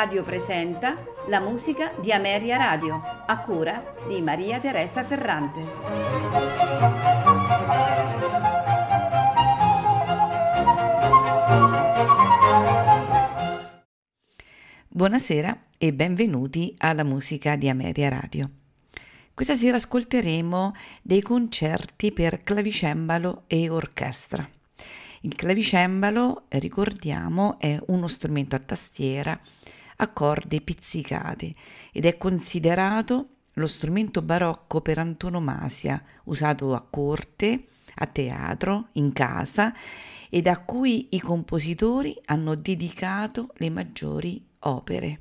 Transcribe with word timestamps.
Radio 0.00 0.22
presenta 0.22 0.96
la 1.28 1.40
musica 1.40 1.92
di 2.00 2.10
Ameria 2.10 2.56
Radio, 2.56 3.02
a 3.26 3.38
cura 3.40 3.96
di 4.08 4.22
Maria 4.22 4.58
Teresa 4.58 5.04
Ferrante. 5.04 5.60
Buonasera 14.88 15.66
e 15.76 15.92
benvenuti 15.92 16.74
alla 16.78 17.04
musica 17.04 17.56
di 17.56 17.68
Ameria 17.68 18.08
Radio. 18.08 18.50
Questa 19.34 19.54
sera 19.54 19.76
ascolteremo 19.76 20.72
dei 21.02 21.20
concerti 21.20 22.10
per 22.12 22.42
clavicembalo 22.42 23.42
e 23.48 23.68
orchestra. 23.68 24.48
Il 25.22 25.34
clavicembalo, 25.34 26.44
ricordiamo, 26.48 27.58
è 27.58 27.78
uno 27.88 28.08
strumento 28.08 28.56
a 28.56 28.60
tastiera 28.60 29.38
a 30.00 30.08
corde 30.08 30.60
pizzicate 30.60 31.54
ed 31.92 32.04
è 32.04 32.16
considerato 32.16 33.28
lo 33.54 33.66
strumento 33.66 34.22
barocco 34.22 34.80
per 34.80 34.98
antonomasia, 34.98 36.02
usato 36.24 36.74
a 36.74 36.80
corte, 36.88 37.66
a 37.96 38.06
teatro, 38.06 38.88
in 38.92 39.12
casa 39.12 39.74
ed 40.30 40.46
a 40.46 40.60
cui 40.60 41.08
i 41.10 41.20
compositori 41.20 42.16
hanno 42.26 42.54
dedicato 42.54 43.52
le 43.56 43.70
maggiori 43.70 44.42
opere. 44.60 45.20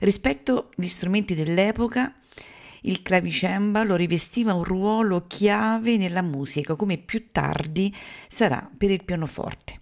Rispetto 0.00 0.70
agli 0.76 0.88
strumenti 0.88 1.34
dell'epoca, 1.34 2.14
il 2.82 3.02
clavicembalo 3.02 3.96
rivestiva 3.96 4.54
un 4.54 4.64
ruolo 4.64 5.26
chiave 5.26 5.96
nella 5.96 6.22
musica, 6.22 6.74
come 6.74 6.98
più 6.98 7.30
tardi 7.30 7.94
sarà 8.26 8.68
per 8.76 8.90
il 8.90 9.04
pianoforte. 9.04 9.79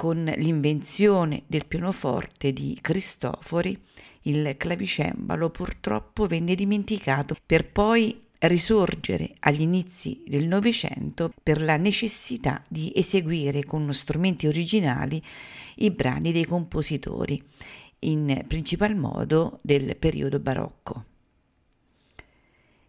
Con 0.00 0.32
l'invenzione 0.38 1.42
del 1.46 1.66
pianoforte 1.66 2.54
di 2.54 2.78
Cristofori, 2.80 3.78
il 4.22 4.54
clavicembalo 4.56 5.50
purtroppo 5.50 6.26
venne 6.26 6.54
dimenticato 6.54 7.36
per 7.44 7.70
poi 7.70 8.18
risorgere 8.38 9.34
agli 9.40 9.60
inizi 9.60 10.22
del 10.26 10.46
Novecento 10.46 11.30
per 11.42 11.60
la 11.60 11.76
necessità 11.76 12.64
di 12.66 12.90
eseguire 12.94 13.62
con 13.66 13.92
strumenti 13.92 14.46
originali 14.46 15.22
i 15.76 15.90
brani 15.90 16.32
dei 16.32 16.46
compositori, 16.46 17.38
in 17.98 18.42
principal 18.48 18.96
modo 18.96 19.58
del 19.60 19.94
periodo 19.98 20.40
barocco. 20.40 21.04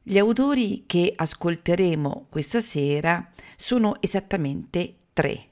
Gli 0.01 0.17
autori 0.17 0.85
che 0.87 1.11
ascolteremo 1.13 2.27
questa 2.29 2.61
sera 2.61 3.29
sono 3.57 4.01
esattamente 4.01 4.95
tre. 5.11 5.49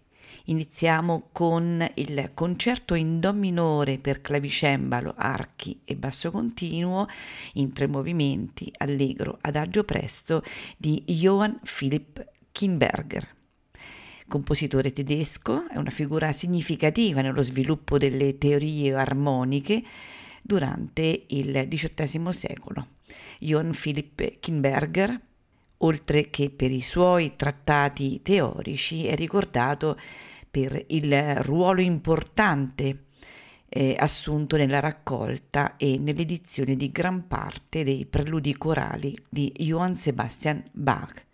Iniziamo 0.50 1.30
con 1.32 1.88
il 1.94 2.32
concerto 2.34 2.96
in 2.96 3.20
Do 3.20 3.34
minore 3.34 4.00
per 4.00 4.20
clavicembalo, 4.20 5.14
archi 5.16 5.82
e 5.86 5.96
basso 5.96 6.32
continuo 6.32 7.06
in 7.54 7.72
tre 7.72 7.86
movimenti, 7.86 8.74
allegro, 8.78 9.38
adagio 9.42 9.84
presto 9.84 10.42
di 10.76 11.04
Johann 11.06 11.52
Philipp 11.62 12.20
Kinberger. 12.52 13.36
Compositore 14.28 14.92
tedesco, 14.92 15.68
è 15.70 15.78
una 15.78 15.92
figura 15.92 16.32
significativa 16.32 17.22
nello 17.22 17.44
sviluppo 17.44 18.00
delle 18.00 18.40
teorie 18.40 18.96
armoniche 18.96 19.84
durante 20.42 21.26
il 21.28 21.68
XVIII 21.70 22.34
secolo. 22.34 22.88
Johann 23.38 23.70
Philipp 23.70 24.20
Kinberger, 24.40 25.22
oltre 25.82 26.32
che 26.32 26.50
per 26.50 26.72
i 26.72 26.82
suoi 26.82 27.36
trattati 27.36 28.24
teorici, 28.24 29.06
è 29.06 29.16
ricordato 29.16 29.96
per 30.50 30.84
il 30.88 31.36
ruolo 31.44 31.82
importante 31.82 33.06
eh, 33.70 33.96
assunto 34.00 34.58
nella 34.58 34.80
raccolta 34.80 35.76
e 35.78 35.98
nell'edizione 36.00 36.76
di 36.76 36.92
gran 36.92 37.28
parte 37.28 37.84
dei 37.84 38.06
preludi 38.06 38.58
corali 38.58 39.16
di 39.30 39.52
Johann 39.58 39.94
Sebastian 39.94 40.64
Bach. 40.72 41.26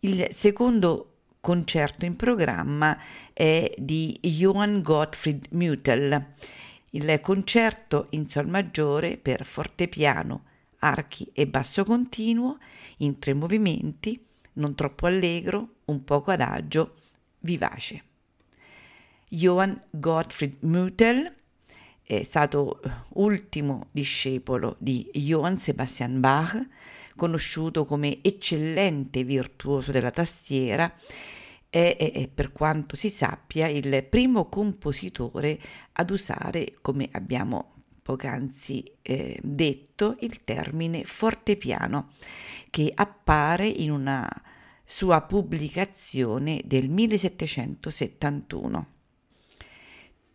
Il 0.00 0.28
secondo 0.30 1.08
concerto 1.40 2.04
in 2.04 2.16
programma 2.16 2.98
è 3.32 3.72
di 3.76 4.18
Johann 4.20 4.80
Gottfried 4.80 5.48
Mütel 5.52 6.24
il 6.94 7.20
concerto 7.20 8.08
in 8.10 8.26
sol 8.28 8.48
maggiore 8.48 9.16
per 9.16 9.44
fortepiano, 9.44 10.44
archi 10.80 11.30
e 11.32 11.46
basso 11.46 11.84
continuo 11.84 12.58
in 12.98 13.18
tre 13.18 13.34
movimenti, 13.34 14.26
non 14.54 14.74
troppo 14.74 15.06
allegro, 15.06 15.76
un 15.86 16.04
poco 16.04 16.32
adagio, 16.32 16.96
vivace. 17.42 18.02
Johann 19.28 19.74
Gottfried 19.90 20.58
Mütel 20.62 21.32
è 22.02 22.22
stato 22.22 22.80
ultimo 23.14 23.86
discepolo 23.90 24.76
di 24.78 25.08
Johann 25.12 25.54
Sebastian 25.54 26.20
Bach, 26.20 26.66
conosciuto 27.16 27.84
come 27.84 28.18
eccellente 28.22 29.22
virtuoso 29.24 29.92
della 29.92 30.10
tastiera 30.10 30.92
è, 31.70 31.96
è, 31.96 32.28
per 32.28 32.52
quanto 32.52 32.96
si 32.96 33.08
sappia 33.08 33.66
il 33.66 34.04
primo 34.04 34.50
compositore 34.50 35.58
ad 35.92 36.10
usare, 36.10 36.76
come 36.82 37.08
abbiamo 37.12 37.72
poc'anzi 38.02 38.84
eh, 39.00 39.38
detto, 39.42 40.16
il 40.20 40.44
termine 40.44 41.04
fortepiano, 41.04 42.10
che 42.68 42.92
appare 42.94 43.66
in 43.66 43.90
una 43.90 44.28
sua 44.92 45.22
pubblicazione 45.22 46.60
del 46.66 46.90
1771. 46.90 48.86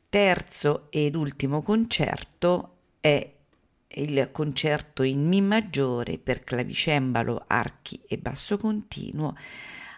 Terzo 0.10 0.88
ed 0.90 1.14
ultimo 1.14 1.62
concerto 1.62 2.78
è 3.00 3.36
il 3.88 4.30
concerto 4.32 5.04
in 5.04 5.28
Mi 5.28 5.42
maggiore 5.42 6.18
per 6.18 6.44
clavicembalo, 6.44 7.44
archi 7.46 8.02
e 8.08 8.18
basso 8.18 8.58
continuo 8.58 9.36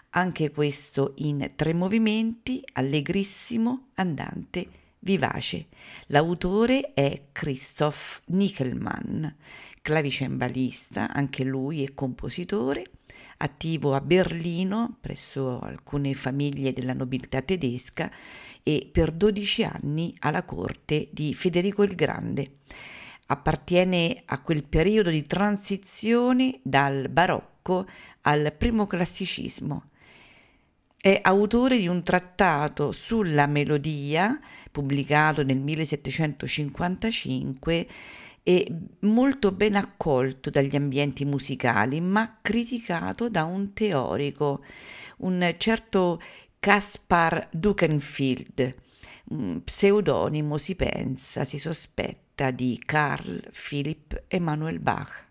anche 0.10 0.52
questo 0.52 1.14
in 1.20 1.54
tre 1.56 1.74
movimenti, 1.74 2.62
allegrissimo, 2.74 3.92
andante, 3.94 4.68
vivace. 5.00 5.68
L'autore 6.08 6.94
è 6.94 7.28
Christoph 7.32 8.22
Nickelmann, 8.28 9.26
clavicembalista, 9.82 11.12
anche 11.12 11.44
lui 11.44 11.84
è 11.84 11.94
compositore, 11.94 12.92
attivo 13.38 13.96
a 13.96 14.02
Berlino 14.02 14.98
presso 15.00 15.60
alcune 15.60 16.14
famiglie 16.14 16.74
della 16.74 16.94
nobiltà 16.94 17.42
tedesca 17.42 18.12
e 18.64 18.90
per 18.92 19.12
12 19.12 19.64
anni 19.64 20.16
alla 20.20 20.44
corte 20.44 21.10
di 21.12 21.34
Federico 21.34 21.84
il 21.84 21.96
Grande. 21.96 22.58
Appartiene 23.28 24.24
a 24.26 24.42
quel 24.42 24.64
periodo 24.64 25.10
di 25.10 25.24
transizione 25.24 26.60
dal 26.64 27.10
barocco 27.10 27.88
al 28.22 28.54
primo 28.58 28.88
classicismo 28.88 29.90
è 31.02 31.20
autore 31.24 31.78
di 31.78 31.88
un 31.88 32.04
trattato 32.04 32.92
sulla 32.92 33.48
melodia, 33.48 34.38
pubblicato 34.70 35.44
nel 35.44 35.60
1755 35.60 37.88
e 38.44 38.72
molto 39.02 39.52
ben 39.52 39.76
accolto 39.76 40.50
dagli 40.50 40.76
ambienti 40.76 41.24
musicali, 41.24 42.02
ma 42.02 42.40
criticato 42.42 43.30
da 43.30 43.46
un 43.46 43.72
teorico, 43.74 44.64
un 45.18 45.56
certo 45.58 46.20
Caspar 46.60 47.48
Dukenfield, 47.52 48.76
pseudonimo 49.64 50.58
si 50.58 50.76
pensa, 50.76 51.46
si 51.46 51.60
sospetta 51.60 52.52
di 52.52 52.82
Carl 52.86 53.42
Philipp 53.52 54.14
Emanuel 54.28 54.80
Bach. 54.80 55.28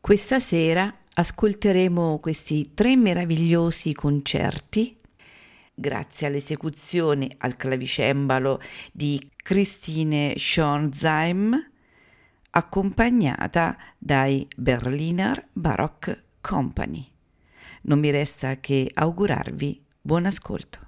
Questa 0.00 0.40
sera 0.40 0.92
ascolteremo 1.18 2.20
questi 2.20 2.74
tre 2.74 2.94
meravigliosi 2.94 3.92
concerti 3.92 4.96
grazie 5.74 6.28
all'esecuzione 6.28 7.28
al 7.38 7.56
clavicembalo 7.56 8.60
di 8.92 9.28
Christine 9.34 10.34
Schornsheim 10.36 11.70
accompagnata 12.50 13.76
dai 13.98 14.46
Berliner 14.56 15.48
Baroque 15.52 16.24
Company. 16.40 17.04
Non 17.82 17.98
mi 17.98 18.10
resta 18.10 18.60
che 18.60 18.88
augurarvi 18.94 19.84
buon 20.00 20.24
ascolto. 20.26 20.87